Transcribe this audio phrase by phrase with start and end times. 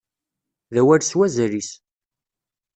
[0.73, 1.69] D awal s wazal-is.